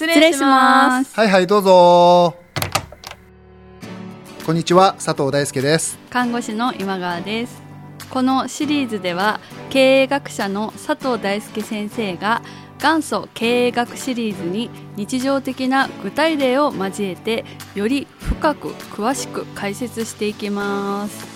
[0.00, 1.14] 失礼します。
[1.14, 2.34] はいはいどうぞ。
[4.46, 5.98] こんにちは佐藤大輔です。
[6.08, 7.60] 看護師の今川です。
[8.08, 12.40] このシリーズでは経営学者の佐藤大輔先生が
[12.78, 17.44] 元祖経営学シリーズに日常的な具体例を交えて
[17.74, 21.26] より深く詳しく解説していきます。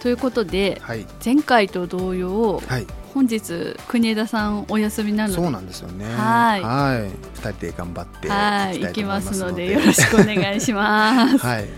[0.00, 1.06] ということで、はい。
[1.24, 5.40] 前回と同様はい本日国枝さんお休みなので。
[5.40, 6.04] そうなんですよね。
[6.14, 6.62] はい。
[6.62, 8.80] は人で頑張ってはい。
[8.80, 11.38] 行きまますすのでよろしくお願いします。
[11.38, 11.68] はい。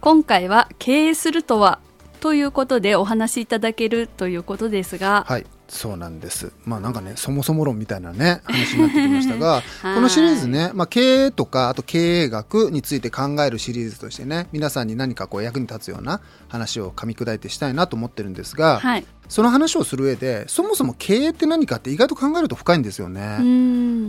[0.00, 1.80] 今回は経営するとは
[2.20, 5.46] ということでお話しいただけるということですが、はい。
[5.68, 6.52] そうなんです。
[6.64, 9.94] まあなんかねそもそも論みたいなね話になってきましたが はい。
[9.94, 23.38] このシリーズね、まあ、経営とかあと経営学について考えるシリーズとしてね皆さんに何かこう役に立つような話を噛み砕いてしたいなと思ってるんですが、はい、その話をする上でそもそも経営って何かって意外と考えると深いんですよね。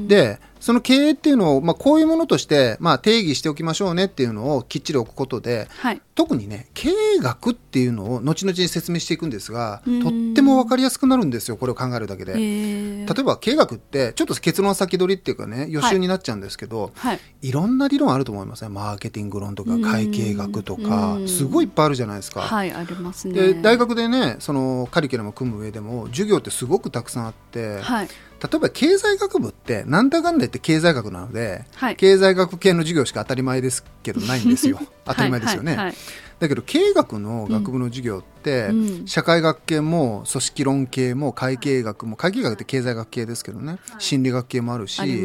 [0.07, 10.01] でその経営っていうのを、まあ、こういうものとして、まあ、定義しておきましょうねっていうのをきっちり置くことではい、特にね経営学っていうのを後々に説明していくんですがうん。
[10.01, 12.34] とっても分かりやすくなるんですよこれを考えるだけで。
[12.34, 12.35] え。
[12.35, 19.81] ー例えば経営学ってちょっと結論先取りっていうかね予習になっちゃうんですけど、はい、い、ろんな理論あると思いますねマーケティング論とかうん。
[19.84, 21.13] 会計学とか。
[21.13, 21.27] うん。
[21.27, 22.41] すごいいっぱいあるじゃないですか。
[22.41, 23.34] はい、ありますね。
[23.34, 28.13] で大学でねそのカリキュラムを組む上でも授業ってすごくたくさんあって、はい、例
[28.55, 35.95] えば経済学部ってなんだかんだ言って経済学なので、はい、経済学系の授業しか当たり前ですけどないんですよ当たり前ですよね、はい、はい
[36.39, 45.23] だけど経営学の学部の授業って、うん社会学系も組織論系も会計学も会計学って経済学系ですけどね、心理学系もあるしあね。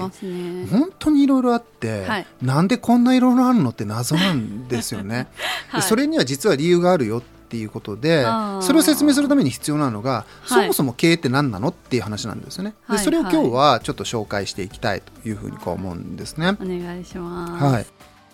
[0.71, 5.29] 本当にいろいろあって、はいなんでこんないろいろあるのって謎なんですよね。
[5.69, 8.25] はいそれには実は理由があるよっていうことで
[8.61, 12.75] それを説明するために必要なのが、はいそもそも経営って何なのっていう話なんですよね。
[12.85, 16.57] はいでそれを今日はちょっと紹介していきたいというふうにこう思うんですね。
[16.61, 17.65] お願いします。
[17.65, 17.87] はい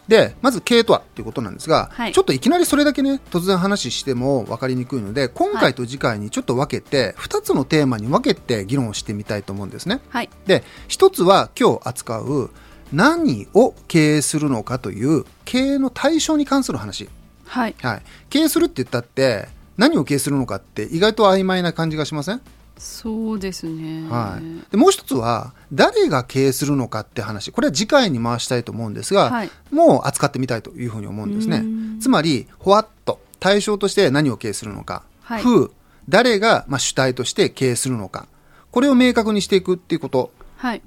[0.09, 10.01] でまず経営とはっていうことなんですが、はいちょっといきなりそれだけね突然話しても分かりにくいので今回と次回にちょっと分けて、2つのテーマに分けて議論をしてみたいと思うんですね。
[10.11, 12.51] はい、で一つは今日扱う
[12.93, 17.09] 何を経営するのかという経営の対象に関する話、
[17.47, 22.41] はい、はい、経営するって言ったって何を経営するのかって意外と曖昧な感じがしません、
[22.79, 24.09] そうですね。
[24.09, 27.51] はい、でもう一つは誰が経営するのかって話。
[27.51, 29.51] これは次回に回したいと思うんですが、はい。
[29.71, 31.59] もう扱ってみたいというふうに思うんですね。
[31.59, 32.01] うん。
[32.01, 35.43] つまり「ほわっと」対象として何を経営するのか「はい。
[35.43, 35.69] 風」
[36.09, 38.27] 誰がまあ主体として経営するのか。
[38.71, 40.31] これを明確にしていくっていうこと。
[40.59, 40.83] はい、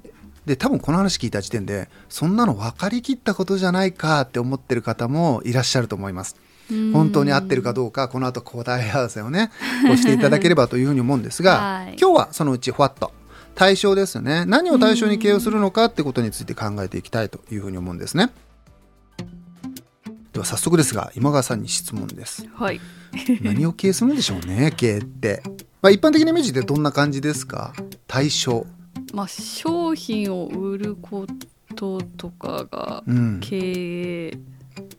[0.46, 6.36] で多分この話聞いた時点でそんなの分かりきったことじゃないかって思ってる方もいらっしゃると思います。
[6.44, 6.49] うん
[6.92, 9.50] 本当に合ってるかどうかこの後答え合わせをね
[9.86, 11.96] こうしていただければというふうに思うんですが、はい。
[12.00, 13.12] 今日はそのうちふわっと
[13.54, 14.44] 対象ですよね。
[14.46, 18.30] 何を対象に経営をするのかってことについて考えていきたいというふうに思うんですね。
[20.32, 22.46] では早速ですが今川さんに質問です。
[22.54, 22.80] はい、
[23.42, 25.42] 何を経営するんでしょうね 経営って、
[25.82, 27.72] まあ、一般的なイメージでどんな感じですか？
[28.06, 28.66] 対象。
[29.12, 31.26] まあ商品を売るこ
[31.74, 33.38] ととかがうん。
[33.40, 34.38] 経営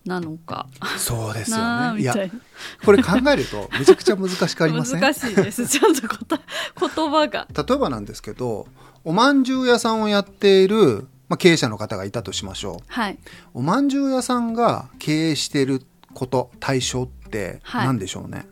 [0.06, 0.68] なのか。
[0.98, 2.02] そうですよね。
[2.02, 2.16] いや。
[2.86, 5.00] これ考えるとめちゃくちゃ難しくありません？
[5.00, 5.68] 難しいです。
[5.70, 7.48] ちゃんと言葉が。
[7.56, 8.68] 例えばなんですけど
[9.04, 12.84] おまんじゅう屋さんをやっている、まあ、経営者の方がいたとしましょう。
[12.88, 13.18] はい。
[13.54, 15.82] おまんじゅう屋さんが経営している
[16.14, 17.86] こと対象ってはい。
[17.88, 18.46] 何でしょうね、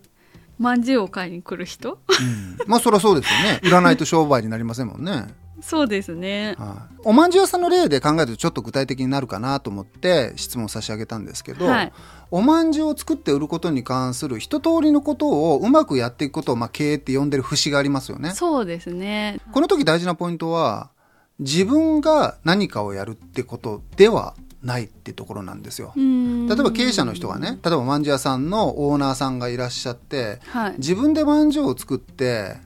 [0.58, 2.00] まんじゅうを買いに来る人？
[2.08, 3.59] うん、まあそりゃそうですよね。
[3.63, 5.28] 売らないと商売になりませんもんね、
[5.62, 6.56] そうですね。
[6.58, 11.94] はい、おまんじゅう屋さんの例で考えるとちょっと具体的になるかなと思って質問差し上げたんですけど、はい
[12.31, 19.40] おまんじゅうを作って売ることに関する一通りのことをうまくやっていくことを、まあ、経営って呼んでる節がありますよねそうですね。
[19.52, 20.92] この時大事なポイントは
[21.40, 25.91] 自分が何かをやるってことではないってところなんですよ。
[25.96, 30.74] 例例えば経営者の人がね例えばまんじゅう屋さんのオーナーさんがいらっしゃってはい。
[30.78, 32.58] 自分でまんじゅうを作って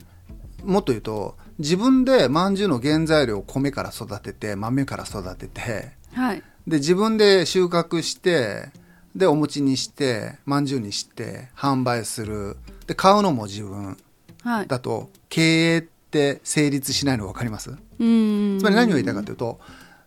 [0.66, 6.44] もっと言うと自分でまんじゅうの原材料を米から育てて豆から育ててはい。
[6.68, 8.70] で自分で収穫して
[9.16, 12.58] でお餅にしてまんじゅうにして販売する
[12.88, 13.98] で買うのも自分
[14.44, 14.68] はい。
[14.68, 17.72] だと経営って成立しないの分かります？
[17.72, 17.74] う
[18.06, 18.58] ん。
[18.60, 19.60] つまり何を言いたいかというと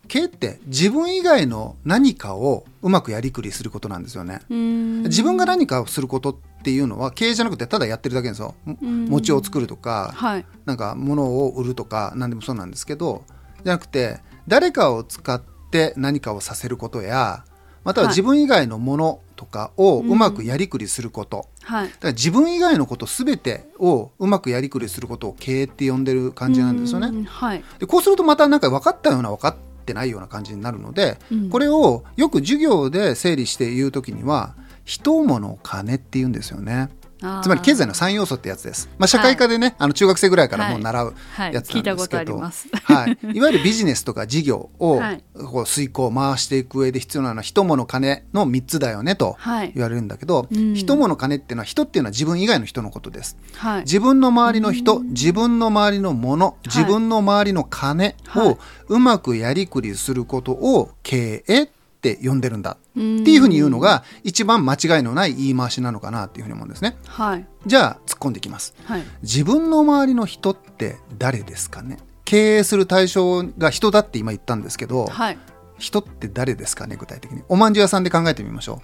[0.07, 4.41] 経営って自分以外の何かをうまくやりくりすることなんですよね。
[4.49, 5.03] うん。
[5.03, 8.55] 自分が何かをすることっていうのは経営じゃなくてただやってるだけですよ。
[8.65, 10.45] ん餅を作るとか、はい。
[10.65, 13.23] なんか物を売るとか何でもそうなんですけど
[13.63, 17.43] じゃなくて誰かを使って何かをさせることや
[17.83, 27.07] または自分以外のものとかをうまくやりくりすること、はいだから自分以外のこと全てをうまくやりくりすることを経営って呼んでる感じなんですよね。
[27.07, 29.55] うんはいでこうするとまたなんか分かったような分かっ
[29.87, 34.55] てないような感じになるので、うんこれをよく授業で整理して言う時には
[34.85, 36.89] 人物金って言うんですよね。
[37.19, 38.89] つまり経済の3要素ってやつです。
[38.97, 45.23] まあ、社会科でね、あの中学生ぐらいからもう習うはいやつなんですけど、はい、いわゆるビジネスとか事業をはい。
[45.33, 49.71] こう遂行回していく上で必要なのは人物金の3つだよねとはい。
[49.73, 50.75] 言われるんだけど、うん。
[50.75, 53.37] 人物金っていうのは人っていうのは自分以外の人のことです。
[53.55, 53.81] はい。
[53.81, 58.47] 自分の周りの人、自分の周りのもの、自分の周りの金はい。
[58.47, 58.59] を
[58.89, 61.67] うまくやりくりすることを経営っ
[62.01, 66.97] て呼んでるんだっっていうふうに言うのが一番間違いのない言い回しなのかなっていうふうに思うんですね。
[67.05, 67.45] はい。
[67.65, 68.73] じゃあ突っ込んでいきます。
[68.85, 69.03] はい。
[69.21, 71.97] 自分の周りの人って誰ですかね？
[72.25, 75.37] 経営する対象が人だって今言ったんですけど、はい。
[75.77, 76.95] 人って誰ですかね？
[76.95, 77.43] 具体的に。
[77.49, 78.81] おまんじゅう屋さんで考えてみましょ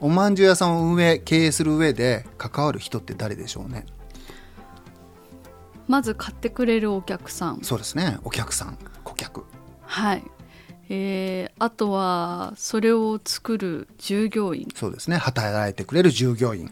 [0.00, 0.06] う。
[0.06, 3.86] おまんじゅう屋さんを運営経営する上で関わる人って誰でしょうね？
[5.86, 7.60] まず買ってくれるお客さん。
[7.62, 8.18] そうですね。
[8.24, 8.78] お客さん。
[9.04, 9.44] 顧客。
[9.82, 10.24] はい
[10.88, 14.68] えー、あとはそれを作る従業員。
[14.74, 15.16] そうですね。
[15.16, 16.70] 働いてくれる従業員。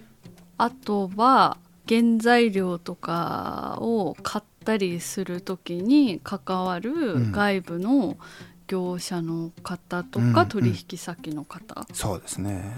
[0.59, 1.57] あとは
[1.89, 6.83] 原材料とかを買ったりする時に関わうん。
[6.83, 8.17] る外部の
[8.67, 12.77] 業者の方とうんうんか取引先の方、そうですね。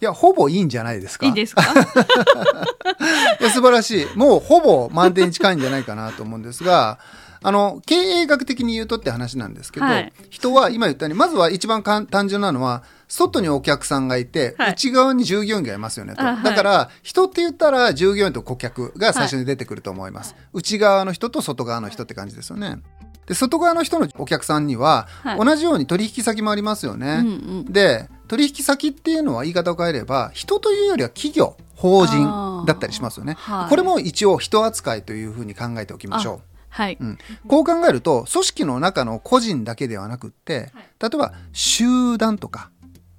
[0.00, 1.26] いやほぼいいんじゃないですか。
[1.26, 1.62] いいですか？
[3.40, 4.06] いや素晴らしい。
[4.16, 6.98] もうほぼ満点に近いんじゃないかなと思うんですが、
[7.42, 10.12] あの、経営学的に言うとって話なんですけど、はい。
[10.28, 14.72] 人は今言ったように、まずは一番単純なのは、外にお客さんがいて、はい。
[14.72, 16.22] 内側に従業員がいますよねと。
[16.22, 20.36] だから、人って言ったら従業員と顧客が最初に出てくると思います。
[20.52, 22.78] 内側の人と外側の人って感じですよね。
[23.26, 25.38] で、外側の人のお客さんには、はい。
[25.38, 27.22] 同じように取引先もありますよね。
[27.24, 27.32] うんう
[27.62, 33.68] んで取引先っていうのは言い方を変えれば人というよりは企業法人だったりしますよね、はい。
[33.68, 36.40] これも一応人扱いというふうに考えておきましょ
[36.70, 42.70] はい、う、うん、こう考えると組織の中の個人だけではなくって例えば集団とか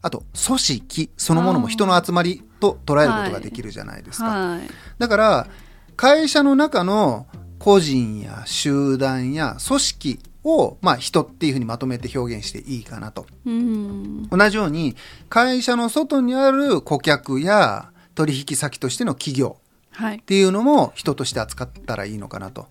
[0.01, 4.61] あと組織そのものも人の集まりと捉えることができるじゃないですか、はい。
[4.97, 5.47] だから
[5.95, 7.27] 会社の中の
[7.59, 13.27] 個人や集団や組織を、まあ、人っていうふうにまとめて表現していいかなと。
[13.45, 14.27] うん。
[14.29, 14.95] 同じように
[15.29, 19.57] 会社の外にある顧客や取引先としての企業
[19.91, 20.17] はい。
[20.17, 22.61] っていうのも人として扱ったらいいのかなと。
[22.61, 22.67] うん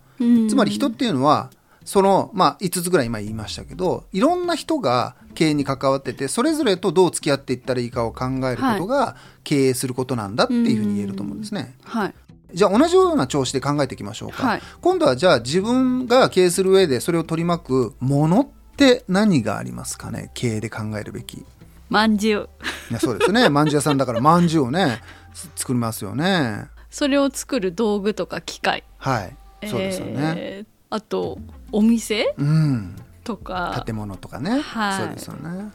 [0.49, 1.51] つまり人っていうのは
[1.85, 11.75] その、まあ、5つぐらい今言いましたけどいろんな人が経営に関わっててそれぞれとどう付き合っていったらいいかを考えることが経営することなんだっていうふうに言えると思うんですね。
[11.85, 12.15] はい
[12.53, 14.45] じゃあ同じような調子で考えていきましょうか。
[14.45, 20.33] はい今度はじゃあ自分が経営する上でそれを取り巻くものって何がありますかね？
[20.35, 21.45] 経営で考えるべき。
[21.89, 22.49] まんじゅう
[22.91, 23.49] いやそうですね。
[23.51, 25.01] まんじゅう屋さんだからまんじゅうをね、
[25.33, 26.67] つ作りますよね。
[26.91, 29.37] それを作る道具とか機械はい。
[29.69, 30.35] そうですよね。
[30.37, 31.39] えーあと
[31.71, 32.35] お店？
[32.37, 32.97] うん。
[33.23, 34.59] とか建物とかね。
[34.61, 35.71] はいそうですよね。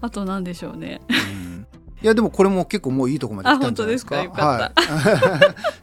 [0.00, 1.66] あと何でしょうねうん。
[2.02, 4.22] いやでもこれも結構もういいとこまで来たんじゃないですか。
[4.22, 4.80] ですはい。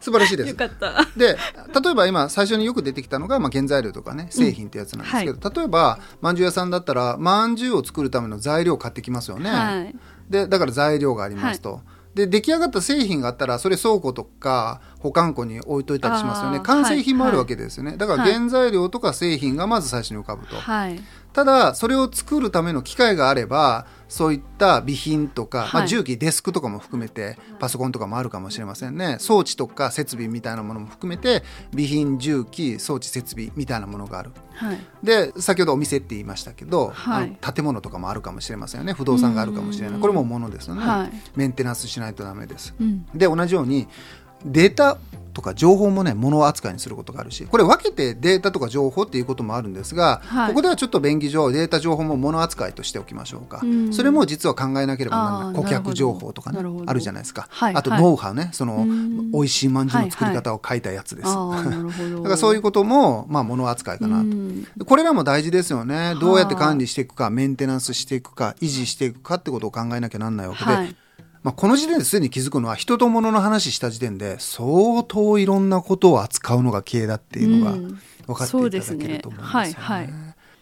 [0.00, 0.56] 素晴らしいですよ。
[0.56, 1.36] かったで
[1.84, 9.50] 例えば今最初によく出てきたのが、まあ、原材料とかね製品ってやつなんですけど、例えばまんじゅう屋さんだったらまんじゅうを作るための材料を買ってきますよね。
[9.50, 9.94] はい
[10.30, 11.82] でだから材料がありますと。
[12.18, 16.58] で出来上がった製品があったらそれ倉庫とか保管庫に置いといたりしますよね。
[16.58, 18.32] 完成品もあるはいわけですよね、だからはい。
[18.32, 21.00] 原材料とか製品がまず最初に浮かぶと、はい
[21.32, 29.18] ただそれを作るための機械があればそういった備品とか、まあ、はい重機デスクとかも含めてパソコンとかもあるかもしれませんね。
[29.20, 34.30] 装置とか設備みたいなものも含めて備品重機装置設備みたいなものがある。
[34.54, 34.78] はい。
[35.02, 37.36] で先ほどお店って言いましたけど、はい。
[37.54, 38.94] 建物とかもあるかもしれませんよね。
[38.94, 40.00] 不動産があるかもしれない。
[40.00, 41.10] これも物ですよね、はい。
[41.36, 42.74] メンテナンスしないとダメです。
[42.80, 43.06] うん。
[43.14, 43.86] で同じように
[44.44, 44.98] データ
[45.38, 50.48] とか情報もね物扱いにすることがあるしこれ分けてデータとか情報っていうこともあるんですが、はい。
[50.48, 53.92] ここではちょっと便宜上データ情報も物扱いとしておきましょうか、うん。
[53.92, 55.54] それも実は考えなければならない。
[55.54, 57.74] 顧客情報とかねあるじゃないですか、はい。
[57.76, 59.30] あとはいノウハウねそのうん。
[59.30, 62.16] 美味しいまんじゅうの作り方を書いたやつです、ああなるほど。
[62.18, 64.22] だからそういうことも、まあ、物扱いかなと。
[64.22, 64.66] うん。
[64.84, 66.16] これらも大事ですよね。
[66.20, 70.96] どうやって管理していくか、メンテナンスしていくか、維持していくかってことを考えなきゃなんないわけで、はい
[71.48, 77.98] まあ、この時点ですでに気づくのは、人と物の話した時点で、相当いろんなことを扱うのが経営だっていうのがうん。
[78.26, 79.54] 分かっていただけると思うんですよね。
[79.54, 79.82] そうですね。
[79.82, 80.10] はいはい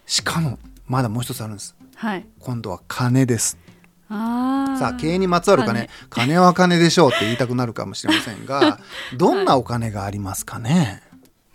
[0.06, 1.74] しかも、まだもう一つあるんです。
[1.96, 2.26] はい。
[2.38, 3.58] 今度は金です。
[4.08, 6.38] ああさあ、経営にまつわる金、金。
[6.38, 8.78] は金でしょうって言いたくなるかもしれませんが、
[9.18, 11.02] どんなお金がありますかね、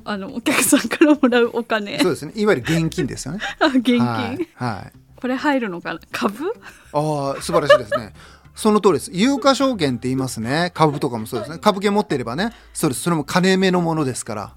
[0.03, 1.97] あのお客さんからもらうお金。
[1.99, 2.33] そうですね。
[2.35, 3.39] いわゆる現金ですよね。
[3.61, 4.47] あ現金、はい。
[4.55, 4.99] はい。
[5.15, 5.99] これ入るのかな？
[6.11, 6.53] 株？
[6.91, 8.11] ああ素晴らしいですね
[8.55, 9.11] その通りです。
[9.13, 10.71] 有価証券って言いますね。
[10.73, 11.57] 株とかもそうですね。
[11.59, 12.51] 株券持っていればね。
[12.73, 13.01] そうです。
[13.01, 14.53] それも金目のものですから。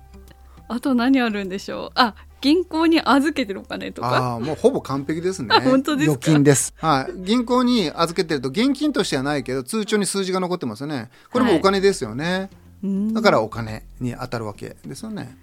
[0.68, 1.90] あと何あるんでしょう。
[1.94, 4.08] あ銀行に預けてるお金とか。
[4.08, 5.58] ああもうほぼ完璧ですね。
[5.60, 6.12] 本当ですか？
[6.12, 11.10] 預金です、はい、銀行に預けてると現金としてはないけど通帳に数字が残ってますよね。
[11.32, 12.50] これもお金ですよね、
[12.82, 15.36] うんだからお金に当たるわけですよね。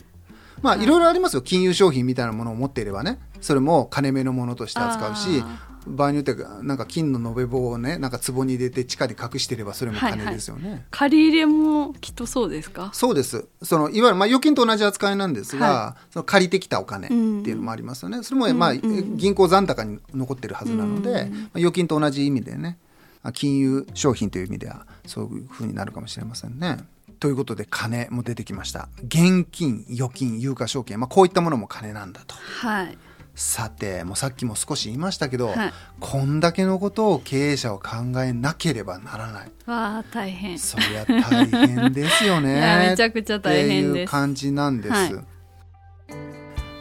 [0.61, 1.41] まあいろいろありますよ。
[1.41, 3.17] 金融商品みたいなものを持っていればね。
[3.41, 5.43] それも金目のものとして扱うし。
[5.43, 12.91] あ場合によってはなんか金の延べ棒をねなんか壺に入れて地下に隠していればそれも金ですよね、借り入れもきっとそうですか？
[12.93, 13.47] そうです。
[13.63, 22.77] そのいわゆるまあ預金と同じ扱いなんですが、はその借りてきたお金っていうのもありますよね、それもまあ、銀行残高に残ってるはずなので、まあ預金と同じ意味でね
[23.23, 26.77] あ金融商品という意味ではそういうふうになるかもしれませんね。
[27.19, 28.89] ということで金も出てきました。
[29.05, 32.35] 現金預金有価証券、まあ、こういったものも金なんだと。
[32.35, 32.97] はい
[33.35, 35.73] さてもうさっきも少し言いましたけど、はい。
[35.99, 39.51] こんだけのことを経営者は考えなければならない。
[39.65, 40.59] わあ大変。
[40.59, 42.89] そりゃ大変ですよね。
[42.91, 43.91] めちゃくちゃ大変です。
[43.91, 44.93] っていう感じなんです。
[44.93, 45.30] はい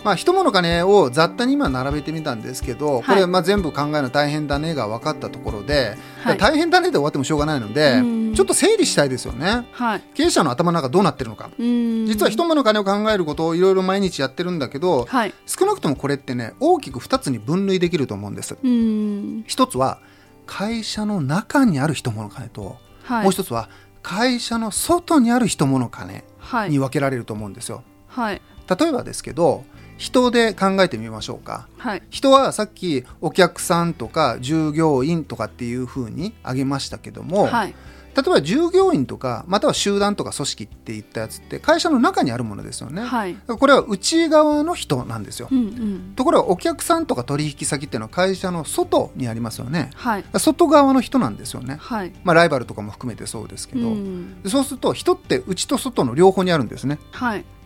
[0.03, 6.39] まあ、一物金を雑多に今並べてみたんですけど、これまあ全部考えるの大変だねが分かったところで、はい。
[6.39, 8.35] 大変だねで終わってもしょうがないのでうん。
[8.35, 9.67] ちょっと整理したいですよね。
[9.73, 10.03] はい。
[10.15, 11.51] 経営者の頭の中どうなってるのか。
[11.59, 12.07] うん。
[12.07, 15.35] 実は一物金を考えることをいろいろ毎日やってるんだけどはい。
[15.47, 18.57] 少なくともこれってね大きく2つに分類できると思うんです。
[18.63, 19.45] うん。
[19.47, 20.01] 一つは
[20.47, 23.23] 会社の中にある一物金と、はい。
[23.25, 23.69] もう一つは
[24.03, 26.71] 会社の外にある一物金はい。
[26.71, 27.83] に分けられると思うんですよ。
[28.09, 28.41] はい。
[28.79, 29.65] 例えばですけど
[30.01, 31.69] 人で考えてみましょうか。
[31.77, 37.75] はい人はさっきお客さんとか従業員とかっていうふうに挙げましたけども、はい
[38.13, 43.03] 例えば従業員とかまたは集団とか組織っていったやつって会社の中にあるものですよね。
[43.03, 45.49] はいこれは内側の人なんですよ。
[45.53, 49.91] うんうんところがお客さんとか取引先っていうのは会社の外にありますよね。
[49.95, 51.77] はい外側の人なんですよね。
[51.79, 56.99] はいまあライバルとかも含めてそうですけうど、んでそうすると人って内と外の両方にあるんですね。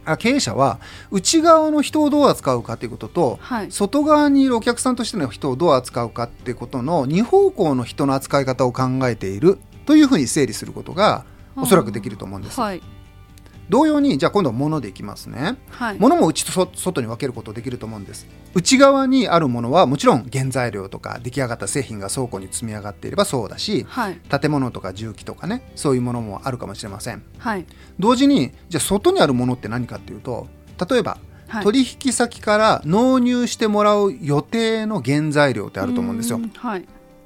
[0.05, 0.81] はいあ経営者は
[1.11, 3.71] 内側の人をどう扱うかということと、はい。
[3.71, 11.25] 外側にいるお客さんとしての人をどう扱うかっていうことの2方向の人の扱い方を考えているというふうに整理することが
[11.57, 12.61] おそらくできると思うんです。
[12.61, 12.83] はい
[13.69, 15.57] 同様にじゃあ今度は物でいきますね。
[15.71, 18.27] はい物も内とそ外に分けることできると思うんです。
[18.55, 27.23] 内側にあるものはもちろん原材料とか出来上がった製品が倉庫に積み上がっていればそうだしはい建物とか重機とかねそういうものもあるかもしれません。
[27.39, 27.67] はい
[27.99, 30.47] 同時にじゃあ外にあるものって何かっていうと
[30.89, 31.19] 例えば
[31.49, 36.49] はい取引先から納入してもらう予定の原材料ってあると思うんですよん。
[36.49, 36.85] はい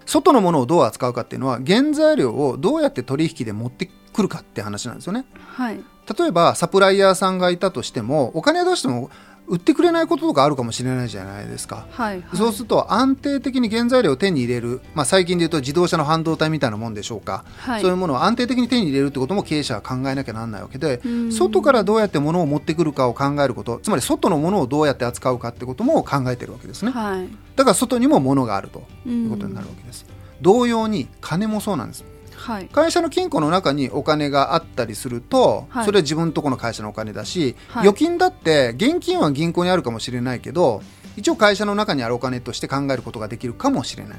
[0.09, 5.27] 外のものをどう扱うかっていうのは原材料をどうやって取引で持ってくるかって話なんですよね。
[5.37, 5.81] はい
[6.19, 9.11] 例えばサプライヤーさんがいたとしてもお金はどうしても
[9.49, 11.87] 売ってくれないこととかあるかもしれないじゃないですか。
[11.91, 17.81] はいそうすると安定的に原材料を手に入れる、まあ、最近で言うと自動車の半導体みたいなもんでしょうか、はい。
[17.81, 21.33] そういうものを安定的に手に入れるってことも経営者は考えなきゃなんないわけでうん。
[21.33, 26.91] 外からどうやって物を持ってくるかを考えることつまり外のものをどうやって扱うかってことも考えてるわけですね。
[26.91, 27.29] はい。
[27.57, 30.05] だから外にも物があるとういうことになるわけです。
[30.43, 32.05] 同様に金もそうなんです
[32.39, 32.67] はい。
[32.67, 35.85] 会社の金庫の中にお金があったりすると、はい。
[35.85, 37.83] それは自分とこの会社のお金だし、はい。
[37.83, 40.83] 預金だって現金は銀行にあるかもしれないけど
[41.17, 44.19] 一応会社の中にあるお金として考えることができるかもしれない。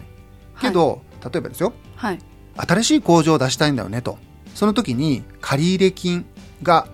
[0.61, 1.73] けど、例えばですよ。
[1.95, 2.19] はい。
[2.55, 4.17] 新しい工場を出したいんだよねと。
[4.53, 6.25] その時に借入金
[6.61, 6.87] が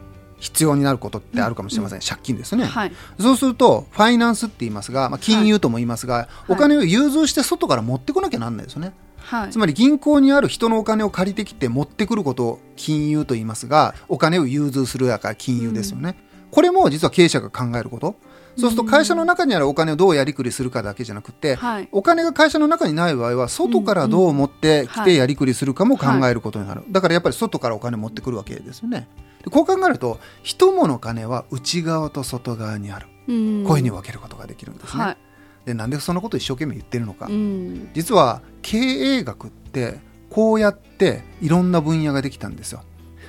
[0.45, 2.91] 必要になることってあるかもしれません、借金ですね、はい。
[3.19, 6.53] そうするとファイナンスって言いますが、まあ、金融とも言いますが、い。
[6.53, 9.49] お金を融通して外から持ってこなきゃなんないですよね、はい。
[9.49, 16.15] つまり銀行にある人のお金を借りてきて持ってくることを金融と言いますがお金を融通するやから金融ですよね、
[16.51, 18.15] これも実は経営者が考えること
[18.57, 21.89] そうすると会社の中にあるお金をどうやりくりするかだけじゃなくて、はい。
[21.91, 29.07] お金が会社の中にない場合は外からどう持ってきはいてやりくりするかも考えることになる、だからやっぱり外からお金持ってくるわけですよね。
[29.43, 33.07] でこう考えると一物金は内側と外側にある。
[33.27, 33.63] うん。
[33.65, 35.17] こういうふうに分けることができるんですね、はい。
[35.65, 37.89] でなんでそんなことを一生懸命言ってるのか、うん。
[37.93, 42.83] 実は経営学ってこうやっていろんな分野ができたんですよ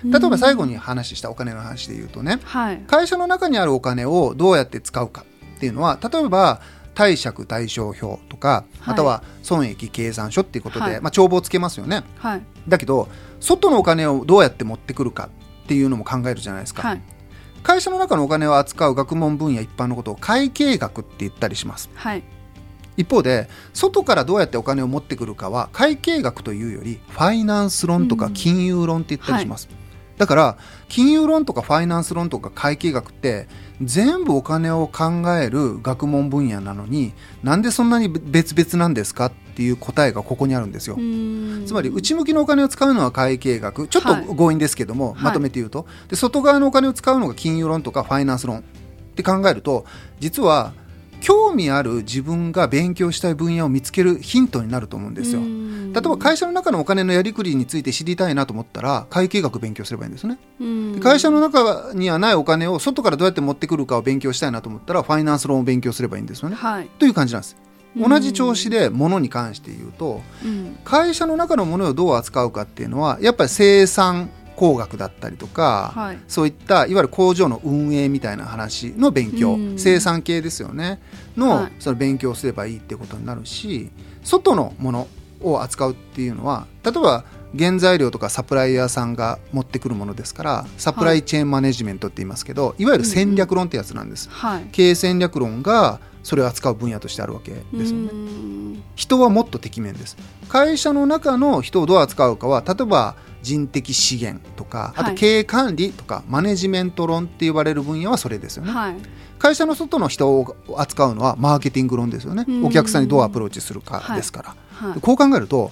[0.04, 2.78] 例えば最後に話したお金の話で言うとねはい。
[2.86, 5.24] 会社の中にあるお金をどうやって使うか
[5.56, 6.60] っていうのは例えば
[6.94, 8.88] 貸借対照表とかはい。
[8.88, 11.00] または損益計算書っていうことで、はい。
[11.00, 12.04] まあ、帳簿をつけますよね。
[12.18, 12.42] はい。
[12.68, 13.08] だけど
[13.40, 15.28] 外のお金をどうやって持ってくるか
[15.64, 17.02] っていうのも考えるじゃないですか、はい。
[17.62, 21.90] 会社の中のお金を扱う学問分野一般のことを会計学って言ったりします。
[21.94, 22.22] はい。
[22.96, 29.68] 一方で外からどうやってお金を持ってくるかは会計学というよりファイナンス論とか金融論って言ったりします、
[30.18, 30.58] だから
[30.88, 33.48] 金融論とかファイナンス論とか会計学って
[33.82, 35.04] 全部お金を考
[35.38, 40.96] える学問分野なのになんでそんなに別々なんですかっていう答えがここにあるんですよ。
[41.66, 43.88] つまり内向きのお金を使うのは会計学。
[43.88, 45.86] ちょっと強引ですけども、はい、まとめて言うと。
[46.08, 48.62] で外側のお金を使うのが金融論とかファイナンス論っ
[49.14, 49.86] て考えると
[50.20, 50.72] 実は
[51.20, 55.40] 興味ある自分が勉強したい分野を見つけるヒントになると思うんですよ。
[55.40, 60.38] 例えば会社の中のお金のやりくりについて知りたいなと思ったら会計学勉強すればいいんですね。
[61.00, 66.56] 会社の中にはないお金を外からどうやって持ってくるかを勉強したいなと思ったらファイナンス論を勉強すればいいんですよね。
[66.56, 67.56] はい、という感じなんです。
[67.96, 81.00] 同じ調子で物に関して言うと、うん、会社の中のものをどう扱うかっていうのはやっぱり生産工学だったりとか、はい、そういったいわゆる工場の運営みたいな話の勉強、うん、生産系ですよね
[81.36, 83.90] のはい、その勉強すればいいってことになるし
[84.24, 85.06] 外のもの
[85.42, 87.24] を扱うっていうのは例えば
[87.56, 98.10] 原材料とかサプライヤーさんが持ってくるものですからサプライチェーンマネジメントって言いますけど、はい、いわゆる戦略論ってやつなんです、うんうん、経営戦略論がそれを扱う分野としてあるわけですよね。
[98.96, 100.16] 人はもっとてきめんです。
[100.48, 103.14] 会社の中の人をどう扱うかは例えば
[103.46, 108.96] 人的資源とかあと経営管理とか、マネジメント論って呼ばれる分野はそれですよね、はい、
[109.38, 112.44] 会社の外の人を扱うのはマーケティング論ですよね。
[112.64, 114.90] お客さんにどうアプローチするかですから、はい。
[114.90, 115.70] はい、こう考えると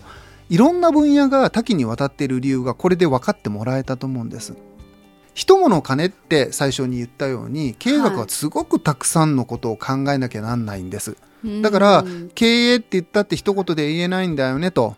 [0.49, 4.54] いろんな分野が多岐にわたっている理由がこれで分かってもらえたと思うんです。
[5.35, 11.16] 人物金って最初に言ったように経営学はすごくたくさんのことを考えなきゃなんないんです、
[11.61, 12.04] だから
[12.37, 14.97] 経営って言ったって一言で言えないんだよねと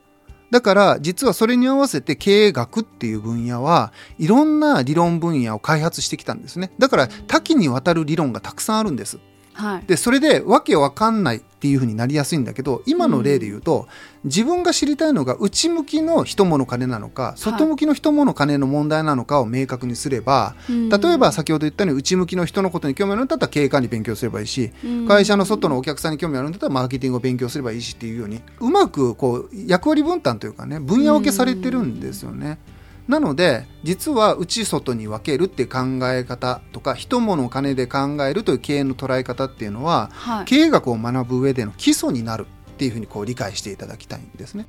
[0.50, 6.70] だから実はそれに合わせて経営学っていう分野はいろんな理論分野を開発してきたんですね。
[6.78, 9.18] だから多岐にわたる理論がたくさんあるんです。
[9.56, 13.88] はい、でそれでわけわかんないっていうふうになりやすいんだけど今の例で言うと、
[14.22, 32.58] うん、自分が知りたいのが内向きの人物金なのか外向きの人物金の問題なのかを明確にすれば、はい、例えば先ほど言ったように内向きの人のことに興味あるんだったら経営管理勉強すればいいし、うん、会社の外のお客さんに興味あるんだったらマーケティングを勉強すればいいしっていうようにうまくこう役割分担というかね分野分けされてるんですよね。
[32.70, 32.75] うん
[33.08, 44.66] なので実は内外に分けるっていう考え方とか人物金で考えるという経営の捉え方っていうのは、はい、経営学を学ぶ上での基礎になるっていうふうにこう理解していただきたいんですね。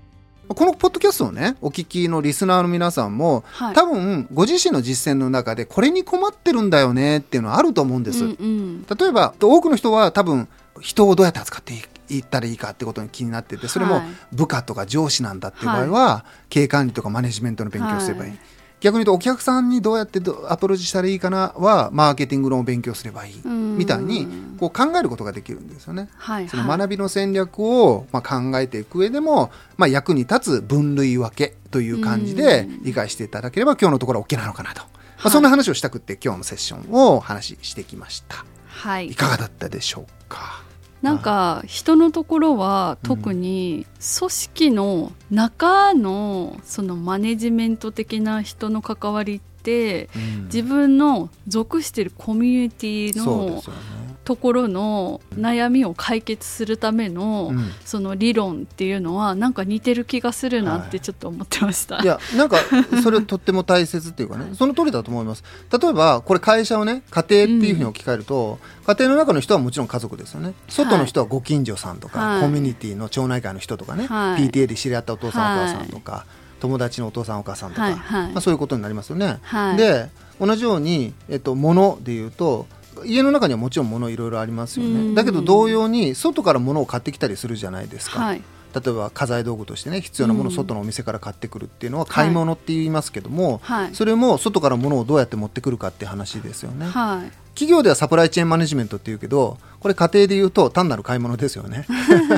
[0.48, 8.24] このポッドキャストをねお聞きのリスナーの皆さんも、はい、多分ご自身の実践の中でこれに困ってるんだよねっていうのはあると思うんです。
[8.24, 10.48] うんうん、例えば多くの人は多分
[10.80, 18.40] 人をどうやって扱ってい行ったらいいかってことに気になっててそれも部下とか上司なんだっていう場合は、経営管理とかマネジメントの勉強すればいい。
[18.80, 24.28] 逆に言うとお客さんにどうやってアプローチしたらいいかなはマーケティング論を勉強すればいいみたいに
[24.60, 26.10] こう考えることができるんですよね。
[26.16, 26.44] はい。
[26.44, 34.88] はい、その学びの戦略をまあ考えていく上でも、まあ、役に立つ分類分けという感じで理解していただければ今日のところは OK なのかなと、ま
[35.24, 38.46] あ、そんな話をしたくって今日のセッションをお話ししてきました。
[38.68, 40.67] はい、いかがだったでしょうか？
[41.08, 43.86] なんか人のところは特に
[44.20, 50.10] 組織の中のそのマネジメント的な人の関わりって
[50.46, 53.62] 自分の属しているコミュニティの
[54.28, 57.54] ところの悩みを解決するための、
[57.86, 62.58] その理論っていうのはなんか似てる気がするなってちょっと思ってました、はい、いやなんか
[63.02, 64.50] それとっても大切っていうかね。
[64.54, 65.46] その通りだと思います。
[65.72, 70.54] 例えばこれ会社をね家庭っていうふうに置き換えると、うん、家庭の中の人はもちろん家族ですよね。
[70.68, 76.26] 外の人はご近所さんとか、はい、コミュニティの町内会の人とかね、はい、PTA で知り合ったお父さんお母さんとか、
[76.60, 77.96] 友達のお父さんお母さんとか、はい。
[77.96, 79.40] はい、まあ、そういうことになりますよね。
[79.44, 80.10] はい、で
[80.42, 82.68] 同じように、えっと、物でいうと
[83.06, 85.16] 家の中にはもちろん物いろいろありますよね。
[85.16, 88.42] だけど同様に外から物を買ってきたりするじゃないですか、はい、
[88.74, 101.88] 例えば家財道具としてね必要なものを外のお店から買ってくるっていうのは買い物って言いますけども、はい、それも外から物をどうやって持ってくるかっていう話ですよね、はい、企業ではサプライチェーンマネジメントっていうけどこれ家庭で言うと単なる買い物ですよね。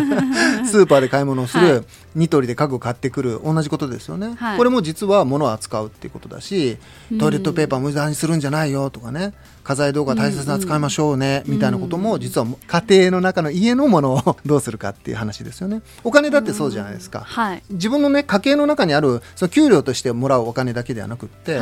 [0.66, 1.84] スーパーで買い物をする、はい、
[2.16, 6.78] ニトリで家具買ってくる同じことですよね、はい、これも実は物を扱うっていうことだし
[7.18, 15.82] トイレットペーパー無駄にするんじゃないよとかね家財道具は大切な使いましょうね、みたいなことも実は家庭の中の家のものをどうするかっていう話ですよね。
[16.04, 21.60] お金だってそうじゃないですか、はい、自分のね家計の中にあるその給料としてもらうお金だけではなくって、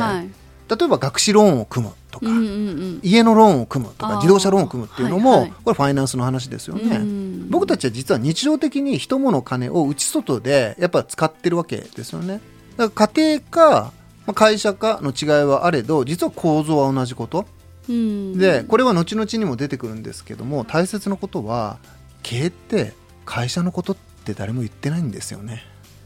[0.68, 7.00] 例えば学士ローンを組むとか、うんうんうん、家のローンを組むとか自動車ローンを組むっていうのも、はいはい、これファイナンスの話ですよね、
[7.48, 12.40] 僕たちは実は日常的に人物金を内外でやっぱ使ってるわけですよね。
[12.76, 13.92] だから家庭か
[14.34, 17.46] 会社かの違いはあれど実は構造は同じこと、
[17.88, 21.78] うん、でこれは後々にも出てくるんですけども大切なことは
[22.22, 22.92] 経営って
[23.24, 25.62] 会社のことって誰も言ってないんですよね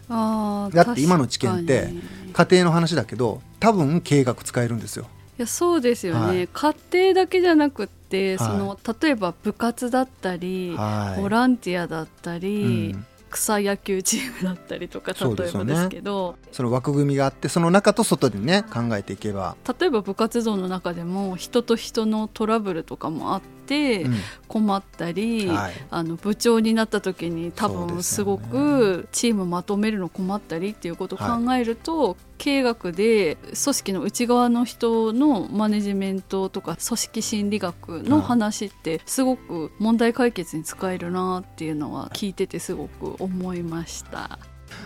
[0.09, 1.93] だって今の知見って
[2.33, 5.07] 家庭の話だけど多分経営学使えるんですよ。
[5.43, 6.49] やそうですよね、はい。
[6.49, 8.47] 家庭だけじゃなくって、はい。
[8.47, 11.21] その例えば部活だったり、はい。
[11.21, 13.07] ボランティアだったり、うん。
[13.31, 16.37] 草野球チームだったりとか例えばですけど。
[16.53, 23.53] その枠組みがあってその中と外にね考えていけば、例えば部活動の中でも人と人のトラブルとかもあって
[24.03, 24.15] うん
[24.53, 25.73] 困ったり、はい。
[25.91, 44.39] あの部長になった時に多分ですごくチームまとめるの困ったりっていうことを考えると、経営学で組織の内側の人のマネジメントとか組織心理学の話ってすごく問題解決に使えるなっていうのは聞いててすごく思いました。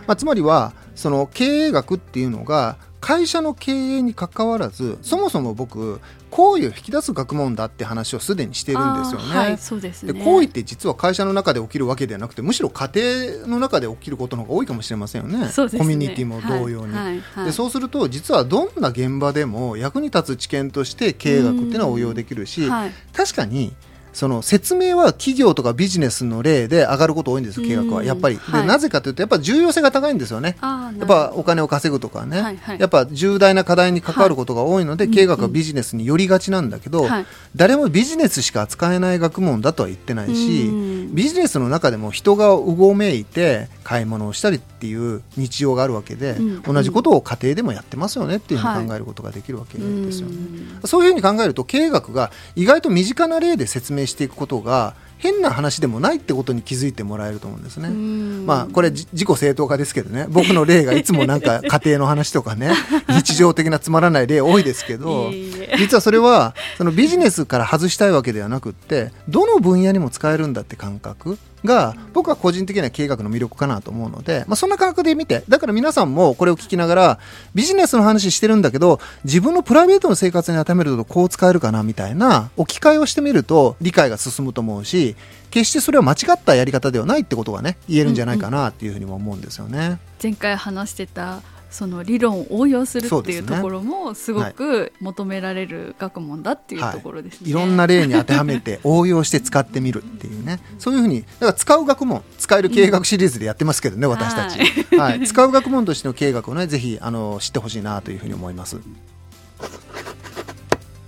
[0.06, 9.26] まあ、つまりはその経営学っていうのが会社の経営に関わらずそもそも僕行為を引き出す学問だって話をすでにしてるんですよね。
[9.26, 10.12] はい、そうですね。
[10.12, 16.94] で行為って実は会社の中で起きるわけではなくてむしろ家庭の中で起きることの方が多いかもしれませんよねそうですねコミュニティも同様に。
[16.94, 23.74] はいはいはいでそうすると実はどんな現場でも役に立つ知見として経営学っていうのは応用できるし、はい確かに
[24.16, 28.00] その説明は企業とかビジネスの例で上がること多いんですよ経営学は。
[28.00, 28.06] うん。
[28.06, 28.62] やっぱり、はい。
[28.62, 30.56] でなぜかというとやっぱ重要性が高いんですよね。
[30.62, 32.56] やっぱお金を稼ぐとかね、はい。
[32.56, 35.14] はいやっぱ重大な課題に関わることが多いので、はい。
[35.14, 37.26] 経営学はビジネスに寄りがちなんだけど、はい。
[37.54, 41.14] 誰もビジネスしか扱えない学問だとは言ってないし、うん。
[41.14, 46.62] ビジネスの中でも人がうごめいて買い物をしたりっていう日常があるわけで、うん。
[46.62, 50.36] 同じことを家庭でもやってますよねっていうふうに考えることができるわけですよね。
[50.82, 50.88] うん。
[50.88, 57.88] そういうふうに考えると経営学が意外と身近な例で説明していくことが変な話でもないってことに気づいてもらえると思うんですね。
[57.88, 58.46] うん。
[58.46, 60.26] まあこれじ自己正当化ですけどね。
[60.30, 62.72] 僕の例がいつもなんか 家庭の話とかね。
[63.08, 65.30] 日常的なつまらない例多いですけど
[65.78, 77.18] 実はそれはそのビジネスから外したいわけではなくってどの分野にも使えるんだって感覚が僕は個人的には経営学の魅力かなと思うので、まあ、そんな感覚で見てだから皆さんもこれを聞きながら
[77.54, 85.05] ビジネスの話してるんだけど自分のプライベートの生活に当てはめるとこう使えるかなみたいな置き換えをしてみると理解が進むと思うし
[85.50, 89.98] 決してそれは間違ったやり方ではないってことがね言えるんじゃないかなっていうふうにも思うんですよね。
[90.22, 97.50] 前回話してたその理論を応用するっていうところもすごく求められる学問だっていうはいところですね。
[97.50, 97.52] い。
[97.52, 100.60] ろんな例に当てはめて応用して使ってみるっていうね。
[100.78, 104.58] そういうふうにだから使う学問使える経営学シリーズでやってますけどね、私たち、
[104.96, 108.78] はい、使う学問としての経営学をねぜひあの知ってほしいなというふうに思います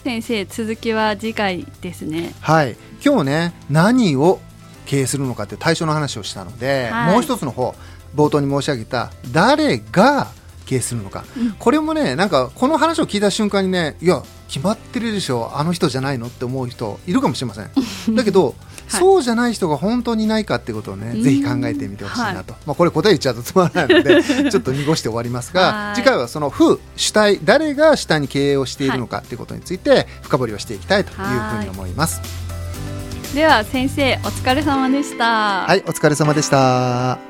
[0.05, 2.35] 先生続きは次回ですね。
[2.41, 2.77] はい。
[3.05, 4.41] 今日ね何を
[4.87, 7.13] 経営するのかって対象の話をしたので、はい。
[7.13, 7.75] もう一つの方
[8.15, 10.29] 冒頭に申し上げた誰が
[10.67, 11.25] 経営するのか、
[11.59, 17.71] これもねなんかこの話を聞いた瞬間にねいや決まってるでしょあの人じゃないのって思う人いるかもしれません。
[18.15, 18.55] だけど、
[18.89, 21.23] そうじゃない人が本当にいないかってことをね、うん。
[21.23, 22.45] ぜひ考えてみてほしいなはい。
[22.45, 25.97] と、まあ、これ答え言っちゃうとつまらないので ちょっと濁して終わりますがはい。
[25.97, 32.21] 次回はその負主体誰が主体に経営をしているのかっていうことについて深掘りをしていきたいというふうに思います。
[33.35, 35.67] では先生お疲れ様でした。
[35.67, 37.28] はい、お疲れ様でした。